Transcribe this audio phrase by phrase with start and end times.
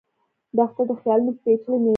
[0.57, 1.89] دښته د خیالونو پېچلی میدان دی.